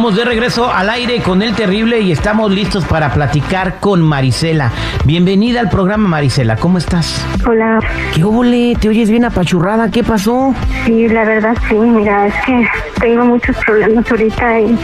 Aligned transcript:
Estamos 0.00 0.16
de 0.16 0.24
regreso 0.24 0.72
al 0.72 0.88
aire 0.88 1.20
con 1.20 1.42
el 1.42 1.54
terrible 1.54 2.00
y 2.00 2.10
estamos 2.10 2.50
listos 2.50 2.86
para 2.86 3.12
platicar 3.12 3.80
con 3.80 4.00
Marisela. 4.00 4.72
Bienvenida 5.04 5.60
al 5.60 5.68
programa 5.68 6.08
Marisela, 6.08 6.56
¿cómo 6.56 6.78
estás? 6.78 7.22
Hola. 7.46 7.80
¿Qué 8.14 8.24
óvole? 8.24 8.78
¿Te 8.80 8.88
oyes 8.88 9.10
bien 9.10 9.26
apachurrada? 9.26 9.90
¿Qué 9.90 10.02
pasó? 10.02 10.54
Sí, 10.86 11.06
la 11.06 11.26
verdad 11.26 11.54
sí, 11.68 11.74
mira, 11.74 12.28
es 12.28 12.34
que 12.46 12.66
tengo 12.98 13.26
muchos 13.26 13.54
problemas 13.58 14.10
ahorita 14.10 14.60
y 14.60 14.78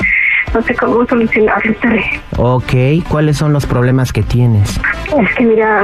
no 0.52 0.60
sé 0.60 0.74
cómo 0.74 1.06
solucionarlos. 1.06 1.76
Ok, 2.36 2.74
¿cuáles 3.08 3.38
son 3.38 3.54
los 3.54 3.64
problemas 3.64 4.12
que 4.12 4.22
tienes? 4.22 4.78
Es 5.18 5.34
que 5.34 5.44
mira, 5.44 5.82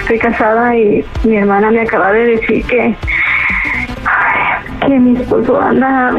estoy 0.00 0.18
casada 0.18 0.76
y 0.76 1.04
mi 1.22 1.36
hermana 1.36 1.70
me 1.70 1.82
acaba 1.82 2.10
de 2.10 2.24
decir 2.36 2.64
que 2.66 2.96
que 4.86 4.98
mi 4.98 5.16
esposo 5.18 5.60
anda 5.60 6.12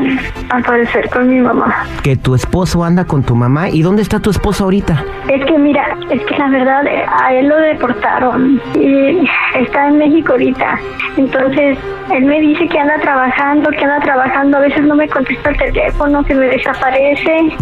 al 0.49 0.63
parecer 0.63 1.09
con 1.09 1.29
mi 1.29 1.39
mamá. 1.41 1.85
Que 2.03 2.15
tu 2.15 2.35
esposo 2.35 2.83
anda 2.83 3.05
con 3.05 3.23
tu 3.23 3.35
mamá. 3.35 3.69
¿Y 3.69 3.81
dónde 3.81 4.01
está 4.01 4.19
tu 4.19 4.29
esposo 4.29 4.65
ahorita? 4.65 5.03
Es 5.27 5.45
que 5.45 5.57
mira, 5.57 5.97
es 6.09 6.21
que 6.25 6.37
la 6.37 6.49
verdad 6.49 6.83
a 7.21 7.33
él 7.33 7.47
lo 7.47 7.57
deportaron 7.57 8.61
y 8.75 9.27
está 9.55 9.87
en 9.87 9.97
México 9.97 10.33
ahorita. 10.33 10.79
Entonces, 11.17 11.77
él 12.11 12.25
me 12.25 12.39
dice 12.41 12.67
que 12.67 12.79
anda 12.79 12.97
trabajando, 13.01 13.69
que 13.71 13.83
anda 13.83 13.99
trabajando, 13.99 14.57
a 14.57 14.61
veces 14.61 14.83
no 14.83 14.95
me 14.95 15.07
contesta 15.07 15.49
el 15.49 15.57
teléfono, 15.57 16.23
que 16.23 16.35
me 16.35 16.47
desaparece. 16.47 17.55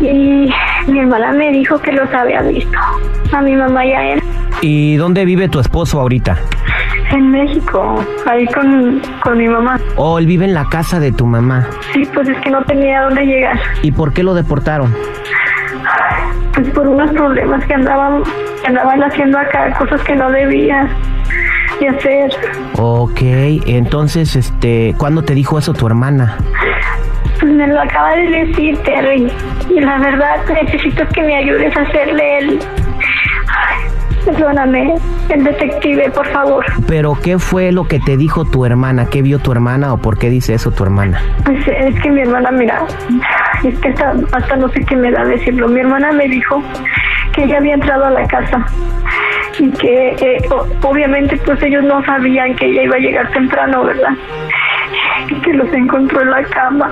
Y 0.00 0.52
mi 0.88 0.98
hermana 0.98 1.32
me 1.32 1.50
dijo 1.52 1.78
que 1.78 1.92
los 1.92 2.12
había 2.12 2.42
visto, 2.42 2.78
a 3.32 3.40
mi 3.40 3.54
mamá 3.54 3.86
y 3.86 3.92
a 3.92 4.12
él. 4.14 4.22
¿Y 4.60 4.96
dónde 4.96 5.24
vive 5.24 5.48
tu 5.48 5.60
esposo 5.60 6.00
ahorita? 6.00 6.38
En 7.12 7.30
México, 7.30 8.02
ahí 8.26 8.46
con, 8.46 9.02
con 9.22 9.36
mi 9.36 9.46
mamá. 9.46 9.78
¿O 9.96 10.18
él 10.18 10.26
vive 10.26 10.46
en 10.46 10.54
la 10.54 10.68
casa 10.68 10.98
de 10.98 11.12
tu 11.12 11.26
mamá? 11.26 11.68
Sí, 11.92 12.08
pues 12.14 12.28
es 12.28 12.38
que 12.38 12.50
no 12.50 12.62
tenía 12.64 13.02
dónde 13.02 13.24
llegar. 13.26 13.60
¿Y 13.82 13.92
por 13.92 14.12
qué 14.12 14.22
lo 14.22 14.32
deportaron? 14.34 14.94
Pues 16.54 16.68
por 16.70 16.88
unos 16.88 17.10
problemas 17.12 17.64
que 17.66 17.74
andaban, 17.74 18.22
que 18.62 18.66
andaban 18.66 19.02
haciendo 19.02 19.38
acá, 19.38 19.74
cosas 19.78 20.02
que 20.04 20.14
no 20.16 20.30
debía 20.30 20.88
de 21.80 21.88
hacer. 21.88 22.30
Ok, 22.78 23.20
entonces, 23.66 24.36
este, 24.36 24.94
¿cuándo 24.96 25.22
te 25.22 25.34
dijo 25.34 25.58
eso 25.58 25.74
tu 25.74 25.86
hermana? 25.86 26.36
Pues 27.40 27.52
me 27.52 27.66
lo 27.66 27.80
acaba 27.80 28.12
de 28.12 28.46
decir, 28.46 28.78
Terry. 28.84 29.30
Y 29.68 29.80
la 29.80 29.98
verdad, 29.98 30.36
necesito 30.48 31.06
que 31.08 31.22
me 31.22 31.36
ayudes 31.36 31.76
a 31.76 31.82
hacerle 31.82 32.38
el... 32.38 32.58
Perdóname, 34.24 34.94
el 35.30 35.44
detective, 35.44 36.10
por 36.10 36.26
favor. 36.28 36.64
Pero, 36.86 37.16
¿qué 37.22 37.38
fue 37.38 37.72
lo 37.72 37.84
que 37.84 37.98
te 37.98 38.16
dijo 38.16 38.44
tu 38.44 38.64
hermana? 38.64 39.06
¿Qué 39.10 39.20
vio 39.22 39.38
tu 39.40 39.52
hermana 39.52 39.92
o 39.92 39.98
por 39.98 40.18
qué 40.18 40.30
dice 40.30 40.54
eso 40.54 40.70
tu 40.70 40.84
hermana? 40.84 41.20
Pues 41.44 41.66
es 41.66 42.00
que 42.00 42.10
mi 42.10 42.20
hermana, 42.20 42.50
mira, 42.52 42.84
es 43.64 43.78
que 43.80 43.88
hasta, 43.88 44.14
hasta 44.32 44.56
no 44.56 44.68
sé 44.68 44.84
qué 44.84 44.96
me 44.96 45.10
da 45.10 45.24
decirlo. 45.24 45.68
Mi 45.68 45.80
hermana 45.80 46.12
me 46.12 46.28
dijo 46.28 46.62
que 47.32 47.44
ella 47.44 47.58
había 47.58 47.74
entrado 47.74 48.04
a 48.04 48.10
la 48.10 48.26
casa 48.28 48.64
y 49.58 49.70
que 49.70 50.08
eh, 50.10 50.48
obviamente 50.82 51.36
pues 51.44 51.62
ellos 51.62 51.84
no 51.84 52.04
sabían 52.04 52.54
que 52.56 52.66
ella 52.66 52.84
iba 52.84 52.96
a 52.96 53.00
llegar 53.00 53.30
temprano, 53.32 53.84
¿verdad? 53.84 54.12
Y 55.28 55.34
que 55.40 55.52
los 55.52 55.72
encontró 55.72 56.22
en 56.22 56.30
la 56.30 56.42
cama. 56.44 56.90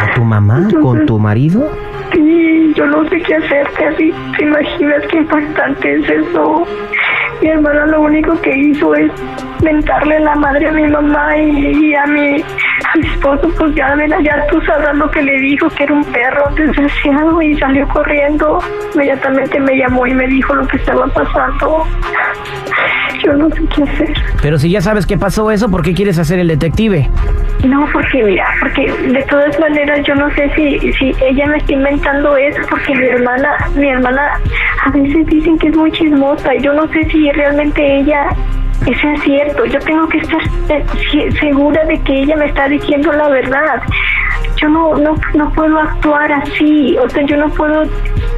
¿A 0.00 0.14
tu 0.14 0.24
mamá? 0.24 0.68
¿Con 0.80 1.06
tu 1.06 1.18
marido? 1.18 1.70
Sí, 2.12 2.57
yo 2.74 2.86
no 2.86 3.08
sé 3.08 3.20
qué 3.20 3.34
hacer, 3.34 3.68
Terry. 3.76 4.12
¿Te 4.36 4.44
imaginas 4.44 5.02
qué 5.10 5.18
impactante 5.18 5.94
es 5.94 6.10
eso? 6.10 6.66
Mi 7.40 7.48
hermana 7.48 7.86
lo 7.86 8.02
único 8.02 8.40
que 8.40 8.56
hizo 8.56 8.94
es 8.94 9.10
mentarle 9.62 10.20
la 10.20 10.34
madre 10.34 10.68
a 10.68 10.72
mi 10.72 10.86
mamá 10.86 11.36
y, 11.36 11.88
y 11.90 11.94
a, 11.94 12.06
mi, 12.06 12.40
a 12.40 12.96
mi 12.96 13.06
esposo, 13.06 13.48
pues 13.56 13.74
ya, 13.74 13.94
ya 14.22 14.46
tú 14.48 14.60
sabrás 14.62 14.96
lo 14.96 15.10
que 15.10 15.22
le 15.22 15.38
dijo, 15.38 15.68
que 15.70 15.84
era 15.84 15.94
un 15.94 16.04
perro 16.04 16.50
desgraciado 16.54 17.40
y 17.42 17.54
salió 17.56 17.86
corriendo. 17.88 18.58
Inmediatamente 18.94 19.60
me 19.60 19.76
llamó 19.76 20.06
y 20.06 20.14
me 20.14 20.26
dijo 20.26 20.54
lo 20.54 20.66
que 20.66 20.76
estaba 20.78 21.06
pasando. 21.08 21.86
Yo 23.24 23.32
no 23.34 23.48
sé 23.50 23.62
qué 23.74 23.82
hacer. 23.82 24.14
Pero 24.42 24.58
si 24.58 24.70
ya 24.70 24.80
sabes 24.80 25.06
qué 25.06 25.16
pasó 25.16 25.50
eso, 25.50 25.70
¿por 25.70 25.82
qué 25.82 25.94
quieres 25.94 26.18
hacer 26.18 26.38
el 26.38 26.48
detective? 26.48 27.08
No, 27.64 27.86
porque 27.92 28.22
mira, 28.22 28.46
porque 28.60 28.90
de 28.90 29.22
todas 29.24 29.58
maneras 29.58 30.00
yo 30.06 30.14
no 30.14 30.32
sé 30.34 30.50
si, 30.54 30.92
si 30.92 31.14
ella 31.20 31.46
me 31.46 31.58
está 31.58 31.72
inventando 31.72 32.36
eso, 32.36 32.60
porque 32.70 32.94
mi 32.94 33.06
hermana, 33.06 33.56
mi 33.74 33.88
hermana 33.88 34.40
a 34.84 34.90
veces 34.90 35.26
dicen 35.26 35.58
que 35.58 35.68
es 35.68 35.76
muy 35.76 35.90
chismosa 35.92 36.54
y 36.54 36.62
yo 36.62 36.72
no 36.72 36.86
sé 36.88 37.04
si 37.10 37.30
realmente 37.32 38.00
ella 38.00 38.28
eso 38.86 39.08
es 39.08 39.22
cierto. 39.22 39.64
Yo 39.66 39.78
tengo 39.80 40.08
que 40.08 40.18
estar 40.18 40.40
segura 41.40 41.84
de 41.84 42.00
que 42.02 42.22
ella 42.22 42.36
me 42.36 42.46
está 42.46 42.68
diciendo 42.68 43.12
la 43.12 43.28
verdad. 43.28 43.82
Yo 44.60 44.68
no, 44.68 44.96
no, 44.96 45.14
no 45.34 45.52
puedo 45.52 45.78
actuar 45.78 46.32
así, 46.32 46.96
o 46.98 47.08
sea, 47.08 47.24
yo 47.26 47.36
no 47.36 47.48
puedo, 47.50 47.84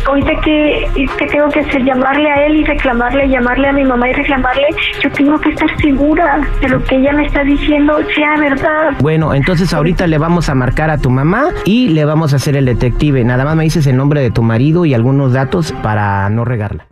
ahorita 0.06 0.32
que, 0.42 0.86
que 1.18 1.26
tengo 1.26 1.48
que 1.48 1.60
hacer, 1.60 1.82
llamarle 1.84 2.30
a 2.30 2.46
él 2.46 2.56
y 2.56 2.64
reclamarle, 2.64 3.28
llamarle 3.28 3.68
a 3.68 3.72
mi 3.72 3.84
mamá 3.84 4.08
y 4.08 4.12
reclamarle, 4.12 4.66
yo 5.02 5.10
tengo 5.12 5.38
que 5.40 5.50
estar 5.50 5.68
segura 5.80 6.40
de 6.60 6.68
lo 6.68 6.82
que 6.84 6.96
ella 6.96 7.12
me 7.12 7.26
está 7.26 7.42
diciendo 7.42 7.98
sea 8.14 8.36
verdad. 8.38 8.92
Bueno, 9.00 9.34
entonces 9.34 9.72
ahorita 9.72 10.06
le 10.06 10.18
vamos 10.18 10.48
a 10.48 10.54
marcar 10.54 10.90
a 10.90 10.98
tu 10.98 11.10
mamá 11.10 11.48
y 11.64 11.88
le 11.88 12.04
vamos 12.04 12.32
a 12.32 12.36
hacer 12.36 12.56
el 12.56 12.66
detective. 12.66 13.24
Nada 13.24 13.44
más 13.44 13.56
me 13.56 13.64
dices 13.64 13.86
el 13.86 13.96
nombre 13.96 14.20
de 14.20 14.30
tu 14.30 14.42
marido 14.42 14.84
y 14.84 14.94
algunos 14.94 15.32
datos 15.32 15.72
para 15.82 16.28
no 16.30 16.44
regarla. 16.44 16.86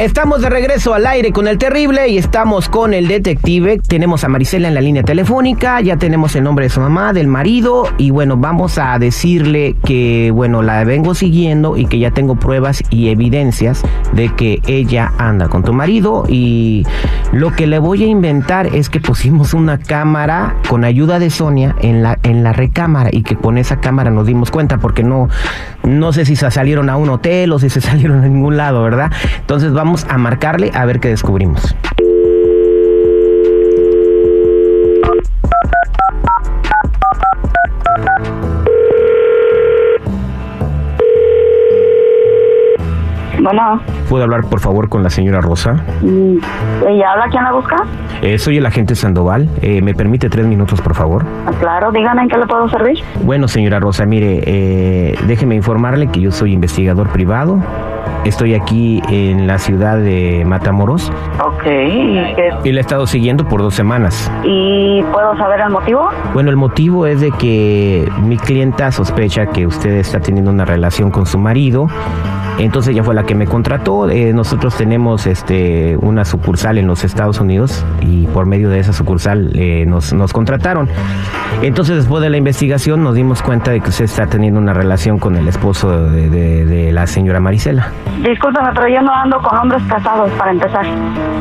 Estamos 0.00 0.42
de 0.42 0.50
regreso 0.50 0.92
al 0.92 1.06
aire 1.06 1.30
con 1.30 1.46
el 1.46 1.56
terrible 1.56 2.08
y 2.08 2.18
estamos 2.18 2.68
con 2.68 2.94
el 2.94 3.06
detective. 3.06 3.78
Tenemos 3.78 4.24
a 4.24 4.28
Marisela 4.28 4.66
en 4.66 4.74
la 4.74 4.80
línea 4.80 5.04
telefónica, 5.04 5.80
ya 5.80 5.96
tenemos 5.96 6.34
el 6.34 6.42
nombre 6.42 6.64
de 6.64 6.68
su 6.68 6.80
mamá, 6.80 7.12
del 7.12 7.28
marido 7.28 7.86
y 7.96 8.10
bueno, 8.10 8.36
vamos 8.36 8.76
a 8.78 8.98
decirle 8.98 9.76
que 9.84 10.32
bueno, 10.32 10.62
la 10.62 10.82
vengo 10.82 11.14
siguiendo 11.14 11.76
y 11.76 11.86
que 11.86 12.00
ya 12.00 12.10
tengo 12.10 12.34
pruebas 12.34 12.82
y 12.90 13.10
evidencias 13.10 13.82
de 14.12 14.34
que 14.34 14.60
ella 14.66 15.12
anda 15.16 15.46
con 15.48 15.62
tu 15.62 15.72
marido 15.72 16.24
y 16.28 16.84
lo 17.30 17.52
que 17.52 17.68
le 17.68 17.78
voy 17.78 18.02
a 18.02 18.06
inventar 18.06 18.66
es 18.74 18.90
que 18.90 18.98
pusimos 18.98 19.54
una 19.54 19.78
cámara 19.78 20.56
con 20.68 20.82
ayuda 20.82 21.20
de 21.20 21.30
Sonia 21.30 21.76
en 21.80 22.02
la 22.02 22.18
en 22.24 22.42
la 22.42 22.52
recámara 22.52 23.10
y 23.12 23.22
que 23.22 23.36
con 23.36 23.58
esa 23.58 23.78
cámara 23.78 24.10
nos 24.10 24.26
dimos 24.26 24.50
cuenta 24.50 24.78
porque 24.78 25.04
no 25.04 25.28
no 25.84 26.12
sé 26.12 26.24
si 26.24 26.34
se 26.34 26.50
salieron 26.50 26.90
a 26.90 26.96
un 26.96 27.10
hotel 27.10 27.52
o 27.52 27.60
si 27.60 27.70
se 27.70 27.80
salieron 27.80 28.24
a 28.24 28.28
ningún 28.28 28.56
lado, 28.56 28.82
¿verdad? 28.82 29.12
Entonces 29.38 29.72
vamos 29.72 29.83
a 30.08 30.16
marcarle 30.16 30.70
a 30.74 30.86
ver 30.86 30.98
qué 30.98 31.08
descubrimos. 31.08 31.74
Bueno, 43.42 43.80
¿Puedo 44.08 44.24
hablar 44.24 44.44
por 44.44 44.60
favor 44.60 44.88
con 44.88 45.02
la 45.02 45.10
señora 45.10 45.40
Rosa? 45.40 45.74
mm, 46.00 46.36
¿ella 46.88 47.12
habla? 47.12 47.26
¿Quién 47.30 47.44
la 47.44 47.52
busca? 47.52 47.76
Eh, 48.22 48.38
soy 48.38 48.56
el 48.56 48.64
agente 48.64 48.94
Sandoval. 48.94 49.48
Eh, 49.60 49.82
¿Me 49.82 49.92
permite 49.92 50.30
tres 50.30 50.46
minutos, 50.46 50.80
por 50.80 50.94
favor? 50.94 51.24
Ah, 51.46 51.50
Claro, 51.60 51.90
dígame 51.92 52.22
en 52.22 52.28
qué 52.28 52.38
le 52.38 52.46
puedo 52.46 52.68
servir. 52.68 53.00
Bueno, 53.22 53.46
señora 53.48 53.80
Rosa, 53.80 54.06
mire, 54.06 54.40
eh, 54.46 55.18
déjeme 55.26 55.56
informarle 55.56 56.06
que 56.06 56.20
yo 56.20 56.30
soy 56.30 56.52
investigador 56.52 57.08
privado. 57.08 57.58
Estoy 58.24 58.54
aquí 58.54 59.02
en 59.10 59.46
la 59.46 59.58
ciudad 59.58 59.98
de 59.98 60.44
Matamoros 60.46 61.12
Ok, 61.44 61.62
¿y, 61.66 62.34
qué- 62.34 62.50
y 62.64 62.72
la 62.72 62.78
he 62.78 62.80
estado 62.80 63.06
siguiendo 63.06 63.46
por 63.46 63.60
dos 63.60 63.74
semanas. 63.74 64.30
¿y 64.44 65.02
puedo 65.12 65.36
saber 65.36 65.60
el 65.60 65.70
motivo? 65.70 66.08
Bueno, 66.32 66.50
el 66.50 66.56
motivo 66.56 67.06
es 67.06 67.20
de 67.20 67.30
que 67.32 68.08
mi 68.22 68.36
clienta 68.36 68.90
sospecha 68.92 69.46
que 69.46 69.66
usted 69.66 69.92
está 69.96 70.20
teniendo 70.20 70.50
una 70.50 70.64
relación 70.64 71.10
con 71.10 71.26
su 71.26 71.38
marido. 71.38 71.86
Entonces 72.58 72.92
ella 72.94 73.02
fue 73.02 73.14
la 73.16 73.24
que 73.24 73.34
me 73.34 73.46
contrató. 73.46 74.08
Eh, 74.08 74.32
nosotros 74.32 74.76
tenemos 74.76 75.26
este 75.26 75.96
una 76.00 76.24
sucursal 76.24 76.78
en 76.78 76.86
los 76.86 77.02
Estados 77.04 77.40
Unidos 77.40 77.84
y 78.00 78.26
por 78.28 78.46
medio 78.46 78.70
de 78.70 78.78
esa 78.78 78.92
sucursal 78.92 79.50
eh, 79.54 79.84
nos, 79.86 80.12
nos 80.12 80.32
contrataron. 80.32 80.88
Entonces 81.62 81.96
después 81.96 82.22
de 82.22 82.30
la 82.30 82.36
investigación 82.36 83.02
nos 83.02 83.14
dimos 83.16 83.42
cuenta 83.42 83.72
de 83.72 83.80
que 83.80 83.88
usted 83.88 84.04
está 84.04 84.26
teniendo 84.26 84.60
una 84.60 84.72
relación 84.72 85.18
con 85.18 85.34
el 85.36 85.48
esposo 85.48 86.08
de, 86.10 86.30
de- 86.30 86.64
de 86.64 86.92
la 86.92 87.06
señora 87.08 87.40
Marisela. 87.40 87.88
Discúlpeme, 88.22 88.70
pero 88.74 88.88
yo 88.88 89.02
no 89.02 89.12
ando 89.12 89.38
con 89.38 89.58
hombres 89.58 89.82
casados 89.88 90.30
para 90.32 90.50
empezar. 90.50 90.86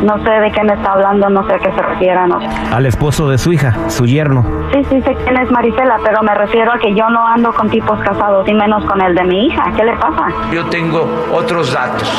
No 0.03 0.17
sé 0.23 0.29
de 0.31 0.51
qué 0.51 0.63
me 0.63 0.73
está 0.73 0.93
hablando, 0.93 1.29
no 1.29 1.45
sé 1.47 1.53
a 1.53 1.59
qué 1.59 1.71
se 1.71 2.15
no 2.27 2.39
sé. 2.41 2.47
Al 2.71 2.85
esposo 2.85 3.29
de 3.29 3.37
su 3.37 3.53
hija, 3.53 3.73
su 3.89 4.05
yerno. 4.05 4.45
Sí, 4.73 4.83
sí 4.89 5.01
sé 5.01 5.15
quién 5.23 5.37
es 5.37 5.51
Marisela, 5.51 5.97
pero 6.03 6.21
me 6.23 6.33
refiero 6.35 6.73
a 6.73 6.79
que 6.79 6.93
yo 6.93 7.09
no 7.09 7.25
ando 7.25 7.53
con 7.53 7.69
tipos 7.69 7.99
casados 7.99 8.47
y 8.47 8.53
menos 8.53 8.83
con 8.85 9.01
el 9.01 9.15
de 9.15 9.23
mi 9.23 9.47
hija. 9.47 9.71
¿Qué 9.75 9.83
le 9.83 9.93
pasa? 9.93 10.27
Yo 10.51 10.65
tengo 10.65 11.07
otros 11.33 11.73
datos. 11.73 12.11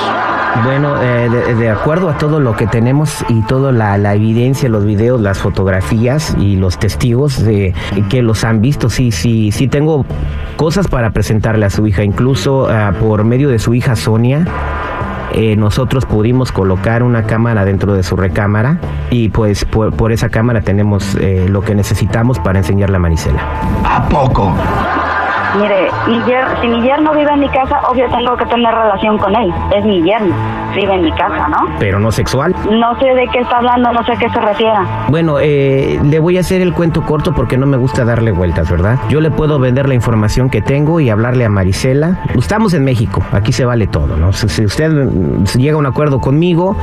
Bueno, 0.65 0.95
eh, 1.03 1.29
de, 1.29 1.55
de 1.57 1.71
acuerdo 1.71 2.09
a 2.09 2.15
todo 2.17 2.41
lo 2.41 2.55
que 2.55 2.67
tenemos 2.67 3.25
y 3.29 3.43
toda 3.43 3.73
la, 3.73 3.99
la 3.99 4.15
evidencia, 4.15 4.69
los 4.69 4.85
videos, 4.85 5.21
las 5.21 5.39
fotografías 5.39 6.37
y 6.39 6.57
los 6.57 6.79
testigos 6.79 7.45
de 7.45 7.75
que 8.09 8.23
los 8.23 8.45
han 8.45 8.61
visto, 8.61 8.89
sí, 8.89 9.11
sí, 9.11 9.51
sí 9.51 9.69
tengo 9.69 10.07
cosas 10.57 10.89
para 10.89 11.11
presentarle 11.11 11.67
a 11.67 11.71
su 11.71 11.87
hija, 11.87 12.05
incluso 12.05 12.69
ah, 12.71 12.93
por 13.01 13.25
medio 13.25 13.49
de 13.49 13.59
su 13.59 13.75
hija 13.75 13.97
Sonia. 13.97 14.44
Eh, 15.33 15.57
nosotros 15.57 16.07
pudimos 16.07 16.53
colocar 16.53 17.03
una 17.03 17.25
cámara 17.25 17.65
dentro 17.65 17.95
de 17.95 18.03
su 18.05 18.17
recámara 18.17 18.79
y 19.11 19.31
pues 19.31 19.65
por, 19.65 20.13
esa 20.13 20.29
cámara 20.29 20.61
tenemos 20.61 21.17
eh, 21.17 21.47
lo 21.49 21.63
que 21.63 21.75
necesitamos 21.75 22.39
para 22.39 22.59
enseñarle 22.59 22.97
a 22.97 23.01
Marisela. 23.01 23.43
¿A 23.85 24.09
poco? 24.09 24.55
Mire, 25.61 25.89
mi 26.09 26.19
yer- 26.25 26.45
si 26.61 26.67
mi 26.69 26.83
yerno 26.83 27.13
vive 27.15 27.31
en 27.33 27.41
mi 27.41 27.49
casa, 27.49 27.81
obvio 27.89 28.07
tengo 28.11 28.37
que 28.37 28.45
tener 28.47 28.75
relación 28.75 29.19
con 29.19 29.35
él. 29.37 29.53
Es 29.77 29.85
mi 29.85 30.03
yerno, 30.03 30.35
vive 30.75 30.95
en 30.95 31.03
mi 31.03 31.13
casa, 31.13 31.47
¿no? 31.49 31.69
Pero 31.79 31.99
no 32.01 32.11
sexual. 32.11 32.55
No 32.71 32.99
sé 32.99 33.07
de 33.15 33.29
qué 33.33 33.39
está 33.41 33.59
hablando, 33.59 33.93
no 33.93 34.05
sé 34.05 34.13
a 34.13 34.17
qué 34.17 34.29
se 34.31 34.41
refiera. 34.41 34.85
Bueno, 35.09 35.37
eh, 35.41 36.01
le 36.03 36.19
voy 36.19 36.37
a 36.39 36.41
hacer 36.41 36.61
el 36.61 36.73
cuento 36.73 37.03
corto 37.03 37.33
porque 37.33 37.57
no 37.57 37.67
me 37.67 37.77
gusta 37.77 38.05
darle 38.05 38.33
vueltas, 38.33 38.69
¿verdad? 38.71 38.99
Yo 39.09 39.21
le 39.21 39.31
puedo 39.31 39.59
vender 39.61 39.87
la 39.89 39.95
información 39.95 40.51
que 40.51 40.61
tengo 40.61 40.99
y 41.01 41.09
hablarle 41.11 41.45
a 41.45 41.49
Marisela. 41.49 42.19
Estamos 42.37 42.75
en 42.75 42.85
México, 42.85 43.23
aquí 43.33 43.53
se 43.53 43.65
vale 43.65 43.87
todo, 43.87 44.17
¿no? 44.17 44.33
Si, 44.33 44.49
si 44.49 44.65
usted 44.65 44.91
mm, 44.91 45.47
si 45.47 45.59
llega 45.61 45.77
a 45.77 45.79
un 45.79 45.87
acuerdo 45.87 46.21
conmigo, 46.21 46.77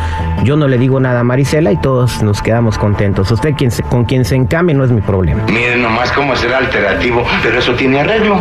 yo 0.43 0.55
no 0.55 0.67
le 0.67 0.77
digo 0.77 0.99
nada 0.99 1.19
a 1.19 1.23
Marisela 1.23 1.71
y 1.73 1.77
todos 1.77 2.23
nos 2.23 2.41
quedamos 2.41 2.77
contentos. 2.77 3.29
Usted 3.31 3.53
quien 3.55 3.71
se- 3.71 3.83
con 3.83 4.05
quien 4.05 4.23
se 4.23 4.35
encame 4.35 4.73
no 4.73 4.83
es 4.85 4.91
mi 4.91 5.01
problema. 5.01 5.41
Miren 5.51 5.81
nomás 5.81 6.11
cómo 6.13 6.35
será 6.37 6.59
alternativo, 6.59 7.23
pero 7.43 7.59
eso 7.59 7.73
tiene 7.73 7.99
arreglo. 7.99 8.37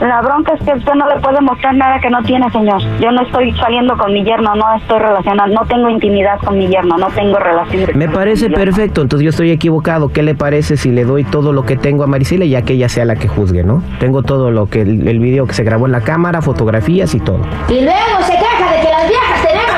La 0.00 0.20
bronca 0.20 0.52
es 0.52 0.60
que 0.62 0.72
usted 0.72 0.92
no 0.94 1.08
le 1.08 1.18
puede 1.20 1.40
mostrar 1.40 1.74
nada 1.74 1.98
que 2.00 2.10
no 2.10 2.22
tiene, 2.22 2.50
señor. 2.50 2.80
Yo 3.00 3.10
no 3.10 3.22
estoy 3.22 3.52
saliendo 3.52 3.96
con 3.96 4.12
mi 4.12 4.22
yerno, 4.24 4.54
no 4.54 4.76
estoy 4.76 4.98
relacionando, 4.98 5.54
no 5.54 5.66
tengo 5.66 5.88
intimidad 5.88 6.38
con 6.44 6.58
mi 6.58 6.68
yerno, 6.68 6.98
no 6.98 7.08
tengo 7.08 7.38
relación. 7.38 7.90
Me 7.94 8.08
parece 8.08 8.50
perfecto, 8.50 9.00
entonces 9.00 9.24
yo 9.24 9.30
estoy 9.30 9.50
equivocado. 9.50 10.10
¿Qué 10.10 10.22
le 10.22 10.34
parece 10.34 10.76
si 10.76 10.90
le 10.90 11.04
doy 11.04 11.24
todo 11.24 11.52
lo 11.52 11.64
que 11.64 11.76
tengo 11.76 12.04
a 12.04 12.06
Marisela 12.06 12.44
ya 12.44 12.62
que 12.62 12.74
ella 12.74 12.90
sea 12.90 13.06
la 13.06 13.16
que 13.16 13.26
juzgue, 13.26 13.64
¿no? 13.64 13.82
Tengo 13.98 14.22
todo 14.22 14.50
lo 14.50 14.66
que 14.66 14.82
el, 14.82 15.08
el 15.08 15.18
video 15.18 15.46
que 15.46 15.54
se 15.54 15.64
grabó 15.64 15.86
en 15.86 15.92
la 15.92 16.02
cámara, 16.02 16.42
fotografías 16.42 17.14
y 17.14 17.20
todo. 17.20 17.40
Y 17.68 17.80
luego 17.80 18.20
se 18.20 18.32
queja 18.32 18.72
de 18.72 18.80
que 18.82 18.90
las 18.90 19.08
viejas 19.08 19.42
tenemos. 19.42 19.75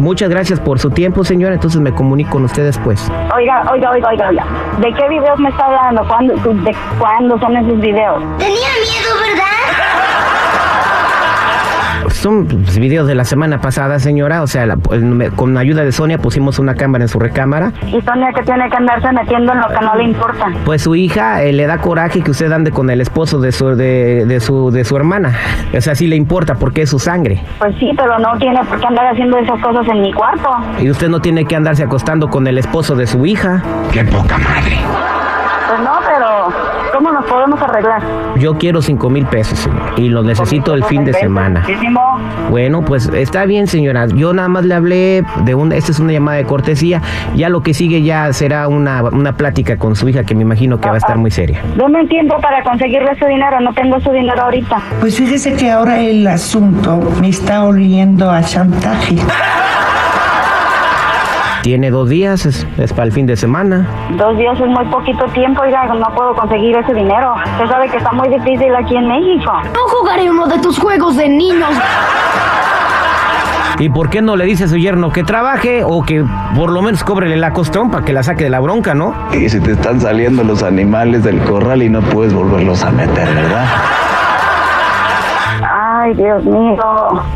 Muchas 0.00 0.30
gracias 0.30 0.58
por 0.58 0.78
su 0.78 0.90
tiempo, 0.90 1.24
señora. 1.24 1.54
Entonces 1.54 1.80
me 1.80 1.92
comunico 1.92 2.30
con 2.30 2.44
usted 2.44 2.64
después. 2.64 3.10
Oiga, 3.36 3.62
oiga, 3.70 3.90
oiga, 3.90 4.08
oiga, 4.08 4.28
oiga. 4.28 4.46
¿De 4.78 4.92
qué 4.94 5.08
videos 5.08 5.38
me 5.38 5.50
está 5.50 5.66
hablando? 5.66 6.02
¿Cuándo, 6.08 6.34
¿De 6.34 6.76
cuándo 6.98 7.38
son 7.38 7.56
esos 7.56 7.78
videos? 7.80 8.22
Tenía 8.38 8.70
miedo, 8.80 9.10
¿verdad? 9.28 9.49
Son 12.20 12.46
videos 12.78 13.08
de 13.08 13.14
la 13.14 13.24
semana 13.24 13.62
pasada, 13.62 13.98
señora. 13.98 14.42
O 14.42 14.46
sea, 14.46 14.66
la- 14.66 14.76
con 15.36 15.56
ayuda 15.56 15.82
de 15.84 15.90
Sonia 15.90 16.18
pusimos 16.18 16.58
una 16.58 16.74
cámara 16.74 17.04
en 17.04 17.08
su 17.08 17.18
recámara. 17.18 17.72
Y 17.86 17.98
Sonia 18.02 18.30
que 18.34 18.42
tiene 18.42 18.68
que 18.68 18.76
andarse 18.76 19.10
metiendo 19.10 19.52
en 19.52 19.60
lo 19.60 19.68
que 19.68 19.80
no 19.82 19.94
le 19.94 20.04
importa. 20.04 20.46
Pues 20.66 20.82
su 20.82 20.94
hija 20.94 21.42
eh, 21.42 21.54
le 21.54 21.66
da 21.66 21.78
coraje 21.78 22.20
que 22.20 22.30
usted 22.30 22.52
ande 22.52 22.72
con 22.72 22.90
el 22.90 23.00
esposo 23.00 23.40
de 23.40 23.52
su, 23.52 23.68
de, 23.74 24.26
de 24.26 24.40
su, 24.40 24.70
de 24.70 24.84
su 24.84 24.96
hermana. 24.98 25.32
O 25.74 25.80
sea, 25.80 25.94
sí 25.94 26.06
le 26.08 26.16
importa 26.16 26.56
porque 26.56 26.82
es 26.82 26.90
su 26.90 26.98
sangre. 26.98 27.42
Pues 27.58 27.74
sí, 27.78 27.90
pero 27.96 28.18
no 28.18 28.36
tiene 28.38 28.62
por 28.64 28.78
qué 28.78 28.86
andar 28.86 29.06
haciendo 29.06 29.38
esas 29.38 29.58
cosas 29.62 29.86
en 29.88 30.02
mi 30.02 30.12
cuarto. 30.12 30.50
Y 30.78 30.90
usted 30.90 31.08
no 31.08 31.20
tiene 31.20 31.46
que 31.46 31.56
andarse 31.56 31.84
acostando 31.84 32.28
con 32.28 32.46
el 32.46 32.58
esposo 32.58 32.96
de 32.96 33.06
su 33.06 33.24
hija. 33.24 33.62
Qué 33.92 34.04
poca 34.04 34.36
madre. 34.36 34.76
Pues 35.70 35.80
no, 35.84 35.92
pero 36.04 36.09
¿cómo 37.00 37.12
nos 37.12 37.24
podemos 37.24 37.62
arreglar? 37.62 38.02
Yo 38.36 38.58
quiero 38.58 38.82
cinco 38.82 39.08
mil 39.08 39.24
pesos, 39.24 39.58
señor. 39.58 39.80
Y 39.96 40.10
lo 40.10 40.22
necesito 40.22 40.74
el 40.74 40.84
fin 40.84 41.02
de 41.06 41.14
semana. 41.14 41.60
Muchísimo. 41.60 42.18
Bueno, 42.50 42.82
pues 42.84 43.08
está 43.08 43.46
bien, 43.46 43.66
señora. 43.68 44.06
Yo 44.08 44.34
nada 44.34 44.48
más 44.48 44.66
le 44.66 44.74
hablé 44.74 45.24
de 45.46 45.54
un... 45.54 45.72
Esta 45.72 45.92
es 45.92 45.98
una 45.98 46.12
llamada 46.12 46.36
de 46.36 46.44
cortesía. 46.44 47.00
Ya 47.34 47.48
lo 47.48 47.62
que 47.62 47.72
sigue 47.72 48.02
ya 48.02 48.30
será 48.34 48.68
una, 48.68 49.02
una 49.02 49.32
plática 49.32 49.78
con 49.78 49.96
su 49.96 50.10
hija 50.10 50.24
que 50.24 50.34
me 50.34 50.42
imagino 50.42 50.78
que 50.78 50.88
va 50.90 50.96
a 50.96 50.98
estar 50.98 51.16
muy 51.16 51.30
seria. 51.30 51.62
Deme 51.74 52.06
tiempo 52.06 52.38
para 52.38 52.62
conseguirle 52.62 53.12
ese 53.12 53.26
dinero, 53.26 53.60
no 53.60 53.72
tengo 53.72 53.96
ese 53.96 54.12
dinero 54.12 54.42
ahorita. 54.42 54.76
Pues 55.00 55.16
fíjese 55.16 55.54
que 55.54 55.70
ahora 55.70 56.00
el 56.00 56.26
asunto 56.26 57.00
me 57.18 57.30
está 57.30 57.64
oliendo 57.64 58.30
a 58.30 58.42
chantaje. 58.42 59.16
Tiene 61.62 61.90
dos 61.90 62.08
días, 62.08 62.46
es, 62.46 62.66
es 62.78 62.92
para 62.92 63.04
el 63.04 63.12
fin 63.12 63.26
de 63.26 63.36
semana. 63.36 63.86
Dos 64.16 64.36
días 64.38 64.58
es 64.58 64.66
muy 64.66 64.84
poquito 64.86 65.26
tiempo, 65.26 65.62
oiga, 65.62 65.86
no 65.86 66.14
puedo 66.14 66.34
conseguir 66.34 66.76
ese 66.76 66.94
dinero. 66.94 67.34
Usted 67.52 67.66
sabe 67.68 67.88
que 67.88 67.98
está 67.98 68.12
muy 68.12 68.28
difícil 68.28 68.74
aquí 68.74 68.96
en 68.96 69.06
México. 69.06 69.52
No 69.74 69.80
jugaré 69.88 70.30
uno 70.30 70.46
de 70.46 70.58
tus 70.58 70.78
juegos 70.78 71.16
de 71.16 71.28
niños. 71.28 71.70
¿Y 73.78 73.88
por 73.88 74.10
qué 74.10 74.20
no 74.20 74.36
le 74.36 74.44
dice 74.44 74.64
a 74.64 74.68
su 74.68 74.76
yerno 74.76 75.10
que 75.10 75.24
trabaje 75.24 75.84
o 75.84 76.02
que 76.02 76.24
por 76.54 76.70
lo 76.70 76.82
menos 76.82 77.02
cóbrele 77.02 77.36
la 77.36 77.52
costón 77.52 77.90
para 77.90 78.04
que 78.04 78.12
la 78.12 78.22
saque 78.22 78.44
de 78.44 78.50
la 78.50 78.60
bronca, 78.60 78.94
no? 78.94 79.14
Y 79.32 79.48
si 79.48 79.60
te 79.60 79.72
están 79.72 80.00
saliendo 80.00 80.44
los 80.44 80.62
animales 80.62 81.24
del 81.24 81.38
corral 81.44 81.82
y 81.82 81.88
no 81.88 82.02
puedes 82.02 82.34
volverlos 82.34 82.82
a 82.82 82.90
meter, 82.90 83.26
¿verdad? 83.34 83.66
Ay, 86.02 86.14
Dios 86.14 86.42
mío. 86.44 86.76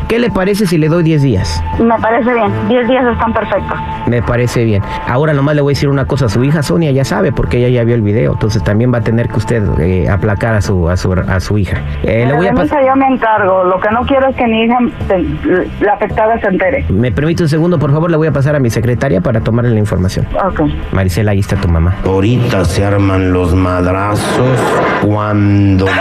¿Qué 0.09 0.19
le 0.19 0.31
parece 0.31 0.67
si 0.67 0.79
le 0.79 0.89
doy 0.89 1.03
10 1.03 1.23
días? 1.23 1.63
Me 1.79 1.99
parece 2.01 2.33
bien. 2.33 2.51
Diez 2.69 2.89
días 2.89 3.05
están 3.13 3.33
perfectos. 3.33 3.79
Me 4.07 4.23
parece 4.23 4.65
bien. 4.65 4.83
Ahora 5.09 5.33
nomás 5.35 5.55
le 5.55 5.61
voy 5.63 5.73
a 5.73 5.75
decir 5.75 5.89
una 5.89 6.07
cosa 6.07 6.27
a 6.27 6.29
su 6.29 6.43
hija 6.45 6.63
Sonia, 6.63 6.91
ya 6.93 7.05
sabe, 7.05 7.31
porque 7.33 7.59
ella 7.59 7.69
ya 7.69 7.85
vio 7.85 7.95
el 7.95 8.03
video, 8.03 8.33
entonces 8.33 8.63
también 8.65 8.93
va 8.93 8.99
a 8.99 9.01
tener 9.03 9.29
que 9.29 9.37
usted 9.37 9.63
eh, 9.81 10.09
aplacar 10.09 10.55
a 10.55 10.61
su, 10.63 10.89
a 10.89 10.97
su, 10.97 11.13
a 11.13 11.41
su 11.41 11.59
hija. 11.59 11.79
Eh, 12.05 12.25
le 12.27 12.33
voy 12.35 12.47
a 12.47 12.51
De 12.51 12.55
mi 12.55 12.61
pasar... 12.63 12.83
hija 12.83 12.89
yo 12.91 12.97
me 12.97 13.07
encargo. 13.09 13.65
Lo 13.65 13.79
que 13.81 13.91
no 13.91 14.01
quiero 14.07 14.29
es 14.29 14.37
que 14.37 14.47
mi 14.47 14.63
hija, 14.63 14.79
se- 15.09 15.85
la 15.85 15.93
afectada, 15.95 16.39
se 16.41 16.47
entere. 16.47 16.85
¿Me 16.89 17.13
permite 17.13 17.43
un 17.43 17.49
segundo, 17.49 17.79
por 17.79 17.93
favor? 17.93 18.11
Le 18.11 18.17
voy 18.17 18.29
a 18.29 18.33
pasar 18.33 18.55
a 18.57 18.61
mi 18.61 18.71
secretaria 18.71 19.21
para 19.21 19.41
tomarle 19.41 19.71
la 19.73 19.79
información. 19.81 20.27
Ok. 20.47 20.63
Marisela, 20.93 21.33
ahí 21.33 21.41
está 21.41 21.57
tu 21.57 21.69
mamá. 21.69 21.97
Ahorita 22.07 22.65
se 22.65 22.85
arman 22.85 23.33
los 23.33 23.55
madrazos 23.55 24.59
cuando 25.05 25.85
ven. 25.87 25.95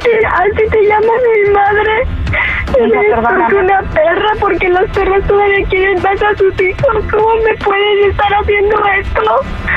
Que 0.00 0.26
así 0.26 0.70
te 0.70 0.86
llama 0.86 1.12
mi 1.22 1.52
madre. 1.52 2.06
Hija, 2.74 3.00
perdóname. 3.14 3.60
una 3.60 3.82
perra 3.82 4.30
porque 4.40 4.68
los 4.68 4.90
perros 4.90 5.24
todavía 5.26 5.64
quieren 5.68 6.02
más 6.02 6.20
a 6.22 6.36
sus 6.36 6.60
hijos. 6.60 7.04
¿Cómo 7.10 7.34
me 7.36 7.54
puedes 7.64 8.06
estar 8.10 8.34
haciendo 8.34 8.84
esto? 9.00 9.22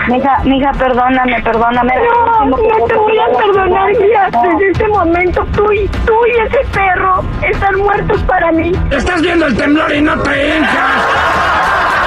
Mija, 0.08 0.40
mija, 0.44 0.72
perdóname, 0.72 1.42
perdóname. 1.44 1.94
No, 1.96 2.46
no 2.46 2.86
te 2.88 2.96
voy 2.96 3.18
a 3.20 3.38
perdonar, 3.38 3.92
mira. 4.00 4.30
No. 4.30 4.42
Desde 4.42 4.72
este 4.72 4.88
momento 4.88 5.46
tú 5.56 5.72
y 5.72 5.88
tú 5.88 6.26
y 6.26 6.40
ese 6.48 6.60
perro 6.74 7.24
están 7.44 7.76
muertos 7.78 8.24
para 8.24 8.52
mí. 8.52 8.72
Estás 8.90 9.22
viendo 9.22 9.46
el 9.46 9.56
temblor 9.56 9.94
y 9.94 10.02
no 10.02 10.20
te 10.24 10.48
hincas. 10.48 12.07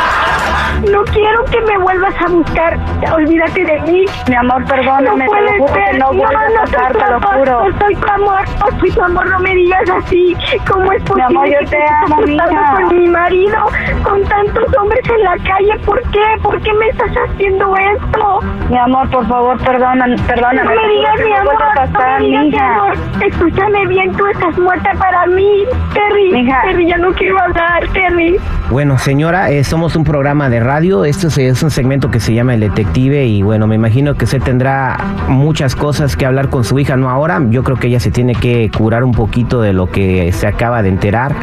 No 0.89 1.05
quiero 1.05 1.45
que 1.45 1.61
me 1.61 1.77
vuelvas 1.79 2.15
a 2.23 2.29
buscar. 2.31 2.79
Olvídate 3.13 3.65
de 3.65 3.81
mí. 3.83 4.05
Mi 4.29 4.35
amor, 4.35 4.65
perdóname, 4.65 5.25
no 5.27 5.31
puede 5.31 5.73
ser. 5.75 5.99
no 5.99 6.07
a 6.09 6.13
no 6.13 6.61
pasar, 6.63 6.93
te 6.93 6.99
tu 6.99 6.99
lo 6.99 7.17
amor, 7.17 7.39
juro. 7.39 7.69
No 7.69 7.79
soy 7.79 7.95
tu 7.97 8.09
amor, 8.09 8.41
no 8.59 8.81
soy 8.81 8.91
tu 8.91 9.03
amor, 9.03 9.27
no 9.27 9.39
me 9.41 9.55
digas 9.55 9.91
así. 9.91 10.37
¿Cómo 10.71 10.93
es 10.93 11.03
posible 11.03 11.25
amor, 11.25 11.47
yo 11.47 11.59
que 11.59 11.67
te 11.67 11.77
estés 11.77 11.91
amo, 12.03 12.17
con 12.17 12.99
mi 12.99 13.09
marido, 13.09 13.59
con 14.03 14.25
tantos 14.25 14.77
hombres 14.79 15.03
en 15.09 15.23
la 15.23 15.37
calle? 15.37 15.79
¿Por 15.85 16.03
qué? 16.11 16.25
¿Por 16.43 16.63
qué 16.63 16.73
me 16.73 16.89
estás 16.89 17.11
haciendo 17.29 17.75
esto? 17.77 18.41
Mi 18.71 18.79
amor, 18.79 19.11
por 19.11 19.29
favor, 19.29 19.59
perdóname, 19.63 20.17
perdóname. 20.27 20.75
No 20.75 20.83
me 20.83 20.89
digas 20.89 21.21
mi 21.23 21.31
no 21.31 21.37
amor, 21.37 21.55
pasar, 21.75 21.93
no 21.93 22.19
me 22.21 22.27
digas 22.27 22.45
mi 22.47 22.59
amor. 22.59 22.93
Escúchame 23.27 23.87
bien, 23.87 24.13
tú 24.17 24.27
estás 24.27 24.57
muerta 24.59 24.93
para 24.99 25.27
mí, 25.27 25.65
Terry. 25.93 26.33
Mija. 26.33 26.63
Terry, 26.63 26.87
ya 26.87 26.97
no 26.97 27.13
quiero 27.13 27.39
hablar, 27.39 27.87
Terry. 27.93 28.39
Bueno, 28.71 28.99
señora, 28.99 29.51
eh, 29.51 29.63
somos 29.65 29.95
un 29.97 30.05
programa 30.05 30.49
de 30.49 30.61
radio. 30.61 30.70
Esto 30.71 31.27
es, 31.27 31.37
es 31.37 31.63
un 31.65 31.71
segmento 31.71 32.13
que 32.13 32.21
se 32.21 32.33
llama 32.33 32.55
El 32.55 32.61
Detective 32.61 33.27
y 33.27 33.43
bueno, 33.43 33.67
me 33.67 33.75
imagino 33.75 34.15
que 34.15 34.25
usted 34.25 34.41
tendrá 34.41 34.97
muchas 35.27 35.75
cosas 35.75 36.17
que 36.17 36.25
hablar 36.27 36.49
con 36.49 36.63
su 36.63 36.79
hija, 36.79 36.97
¿no? 36.97 37.11
Ahora, 37.11 37.41
yo 37.51 37.65
creo 37.65 37.77
que 37.77 37.89
ella 37.89 37.99
se 37.99 38.13
tiene 38.13 38.37
que 38.37 38.71
curar 38.77 39.03
un 39.03 39.11
poquito 39.11 39.61
de 39.61 39.73
lo 39.73 39.87
que 39.91 40.31
se 40.31 40.47
acaba 40.47 40.81
de 40.83 40.91
enterar. 40.91 41.35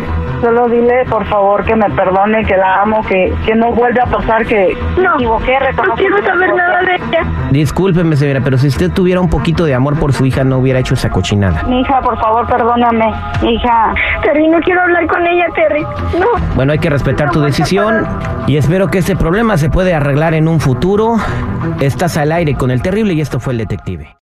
Solo 0.42 0.70
dile, 0.70 1.04
por 1.10 1.26
favor, 1.26 1.66
que 1.66 1.76
me 1.76 1.90
perdone, 1.90 2.46
que 2.46 2.56
la 2.56 2.84
amo, 2.84 3.02
que, 3.04 3.34
que 3.46 3.54
no 3.56 3.72
vuelva 3.74 4.04
a 4.04 4.06
pasar, 4.06 4.46
que 4.46 4.78
me 4.96 5.04
No, 5.04 5.16
equivoqué, 5.16 5.58
no 5.76 5.94
quiero 5.96 6.16
me 6.16 6.24
saber 6.24 6.44
equivoqué. 6.44 6.56
nada 6.56 6.80
de 6.84 6.96
ella. 6.96 7.50
Discúlpeme, 7.52 8.16
señora, 8.16 8.40
pero 8.44 8.58
si 8.58 8.68
usted 8.68 8.92
tuviera 8.92 9.20
un 9.20 9.30
poquito 9.30 9.66
de 9.66 9.74
amor 9.74 10.00
por 10.00 10.14
su 10.14 10.26
hija, 10.26 10.44
no 10.46 10.60
hubiera 10.60 10.80
hecho 10.80 10.94
esa 10.94 11.10
cochinada. 11.10 11.64
Mi 11.64 11.82
hija, 11.82 12.00
por 12.02 12.18
favor, 12.22 12.48
perdóname. 12.48 13.08
Hija, 13.42 13.94
Terry, 14.22 14.48
no 14.48 14.60
quiero 14.60 14.82
hablar 14.82 15.06
con 15.08 15.26
ella, 15.28 15.46
Terry. 15.56 15.82
No. 16.18 16.28
Bueno, 16.56 16.72
hay 16.72 16.80
que 16.80 16.90
respetar 16.92 17.32
tu 17.32 17.42
decisión 17.42 18.06
y 18.46 18.56
espero 18.58 18.88
que 18.90 19.00
este 19.00 19.16
problema 19.18 19.58
se 19.58 19.70
pueda 19.70 19.98
arreglar 19.98 20.34
en 20.34 20.48
un 20.48 20.60
futuro. 20.60 21.18
Estás 21.82 22.18
al 22.18 22.32
aire 22.32 22.56
con 22.56 22.72
el 22.72 22.82
terrible 22.82 23.14
y 23.14 23.22
esto 23.22 23.40
fue 23.40 23.54
el 23.54 23.60
detective. 23.60 24.16